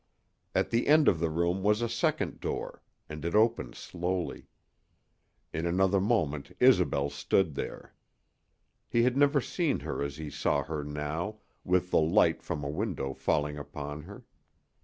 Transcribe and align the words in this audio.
At 0.55 0.71
the 0.71 0.87
end 0.87 1.07
of 1.07 1.19
the 1.19 1.29
room 1.29 1.61
was 1.61 1.83
a 1.83 1.87
second 1.87 2.39
door, 2.39 2.81
and 3.07 3.23
it 3.23 3.35
opened 3.35 3.75
slowly. 3.75 4.47
In 5.53 5.67
another 5.67 5.99
moment 6.01 6.53
Isobel 6.59 7.11
stood 7.11 7.53
there. 7.53 7.93
He 8.89 9.03
had 9.03 9.15
never 9.15 9.39
seen 9.41 9.81
her 9.81 10.01
as 10.01 10.17
he 10.17 10.31
saw 10.31 10.63
her 10.63 10.83
now, 10.83 11.37
with 11.63 11.91
the 11.91 12.01
light 12.01 12.41
from 12.41 12.63
a 12.63 12.67
window 12.67 13.13
falling 13.13 13.59
upon 13.59 14.01
her. 14.01 14.25